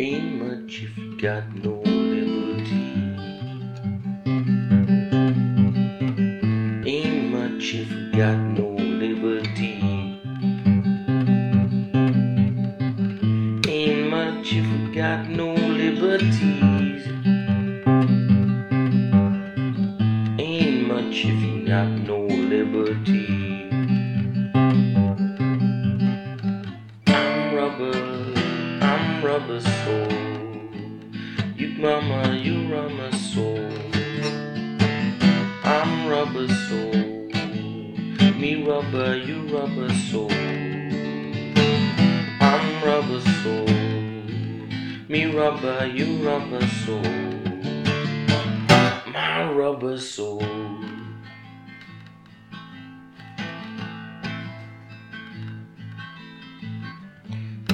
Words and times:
Ain't 0.00 0.40
much 0.40 0.82
if 0.84 0.96
you 0.96 1.20
got 1.20 1.52
no 1.56 1.82
liberty. 1.82 2.94
Ain't 6.86 7.32
much 7.32 7.74
if 7.74 7.90
you 7.90 8.12
got 8.12 8.38
no 8.38 8.68
liberty. 8.76 10.20
Ain't 13.68 14.08
much 14.08 14.52
if 14.52 14.66
you 14.66 14.94
got 14.94 15.28
no 15.28 15.54
liberties. 15.54 17.04
Ain't 20.38 20.86
much 20.86 21.24
if 21.24 21.42
you 21.42 21.66
got 21.66 21.88
no 22.06 22.20
liberty. 22.24 23.67
Soul. 29.60 30.08
You 31.56 31.68
mama, 31.78 32.34
you 32.34 32.72
rubber 32.72 33.12
soul. 33.12 33.70
I'm 35.64 36.08
rubber 36.08 36.46
soul. 36.48 36.92
Me 38.38 38.62
rubber, 38.64 39.16
you 39.16 39.42
rubber 39.48 39.92
soul. 40.10 40.30
I'm 42.40 42.84
rubber 42.84 43.20
soul. 43.42 43.66
Me 45.08 45.24
rubber, 45.26 45.86
you 45.86 46.16
rubber 46.24 46.66
soul. 46.84 47.02
My 49.12 49.50
rubber 49.50 49.98
soul. 49.98 50.42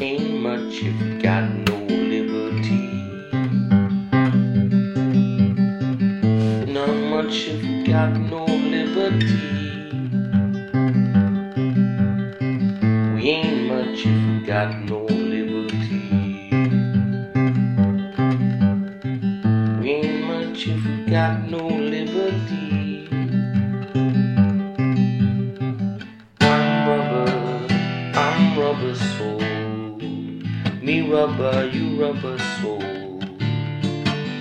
Ain't 0.00 0.42
much 0.42 0.82
if 0.82 1.00
you 1.00 1.22
got 1.22 1.48
no 1.50 1.73
much 7.34 7.48
if 7.48 7.64
you 7.64 7.84
got 7.84 8.12
no 8.12 8.44
liberty. 8.44 9.90
We 13.12 13.22
ain't 13.28 13.66
much 13.66 14.06
if 14.06 14.06
you 14.06 14.46
got 14.46 14.78
no 14.82 15.00
liberty. 15.04 16.48
We 19.80 19.90
ain't 19.90 20.26
much 20.28 20.68
if 20.68 20.84
you 20.84 21.06
got 21.10 21.50
no 21.50 21.66
liberty. 21.66 23.08
I'm 26.40 26.88
rubber, 26.88 27.66
I'm 28.14 28.58
rubber 28.60 28.94
soul. 28.94 29.98
Me 30.82 31.10
rubber, 31.10 31.68
you 31.72 32.00
rubber 32.00 32.38
soul. 32.60 33.20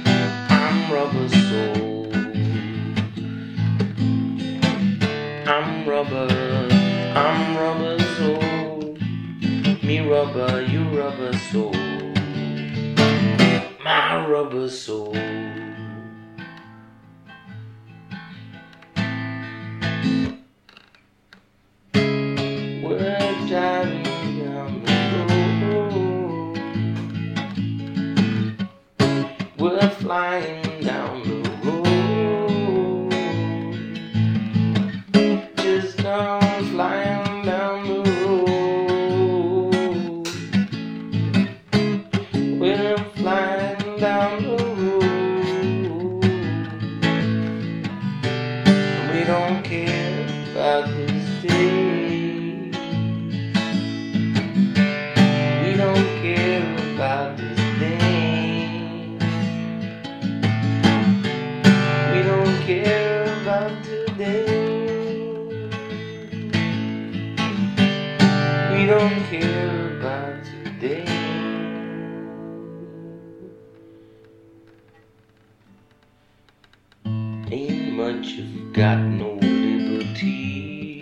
I'm 0.05 0.93
rubber 0.93 1.29
soul. 1.29 1.92
I'm 5.45 5.85
rubber, 5.85 6.27
I'm 7.15 7.57
rubber 7.57 7.99
soul. 8.15 8.97
Me 9.83 9.99
rubber, 9.99 10.61
you 10.61 10.83
rubber 10.97 11.33
soul. 11.51 11.73
My 13.83 14.25
rubber 14.25 14.69
soul. 14.69 15.11
We're 29.59 29.89
flying 29.89 30.83
down 30.83 31.32
don't 68.99 69.23
care 69.25 69.97
about 69.97 70.43
today. 70.45 71.05
Ain't 77.51 77.93
much 77.93 78.37
if 78.37 78.47
you 78.53 78.71
got 78.71 78.99
no 78.99 79.33
liberty. 79.41 80.99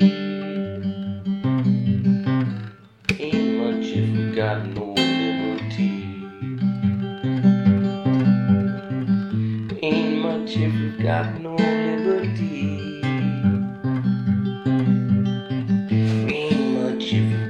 Ain't 3.19 3.57
much 3.59 3.87
if 3.99 4.07
you 4.07 4.35
got 4.35 4.65
no 4.67 4.93
liberty. 4.93 5.91
Ain't 9.83 10.21
much 10.21 10.55
if 10.55 10.73
you've 10.73 11.03
got 11.03 11.41
no 11.41 11.80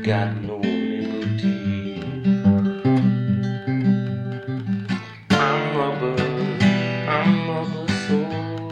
got 0.03 0.35
no 0.41 0.57
liberty. 0.57 2.01
I'm 5.29 5.77
rubber, 5.77 6.15
I'm 7.07 7.49
rubber 7.49 7.87
soul. 8.07 8.71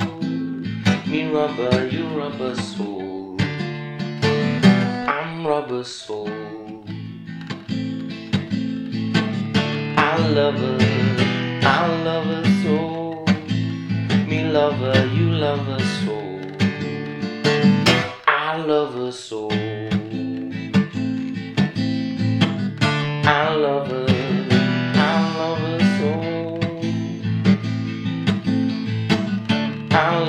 Me 1.06 1.30
rubber, 1.32 1.88
you 1.88 2.08
rubber 2.18 2.56
soul. 2.56 3.38
I'm 5.08 5.46
rubber 5.46 5.84
soul. 5.84 6.84
I 9.98 10.18
love 10.30 10.56
her, 10.56 10.80
I 11.62 12.04
love 12.06 12.26
her 12.26 12.46
soul. 12.64 13.26
Me 14.28 14.46
love 14.46 14.78
her, 14.78 15.06
you 15.14 15.30
love 15.30 15.64
her 15.68 15.84
soul. 16.02 16.42
I 18.26 18.58
love 18.58 18.96
her 18.96 19.12
soul. 19.12 19.69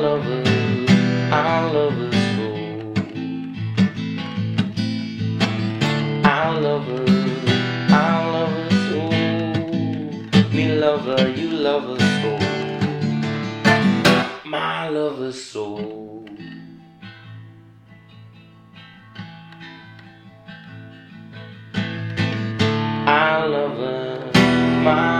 love 0.00 0.24
her, 0.24 0.42
I 1.30 1.70
love 1.72 1.92
her 1.92 2.12
so. 2.32 2.46
I 6.24 6.58
love 6.58 6.86
her, 6.86 7.04
I 7.90 8.30
love 8.34 8.52
her 8.58 8.70
so. 8.88 9.00
Me 10.56 10.64
love 10.74 11.04
her, 11.04 11.28
you 11.28 11.50
love 11.50 11.84
her 11.84 12.00
so. 12.20 12.32
My 14.48 14.88
love 14.88 15.18
her 15.18 15.32
so. 15.32 16.24
I 23.06 23.44
love 23.44 23.76
her, 23.76 24.32
my. 24.82 25.19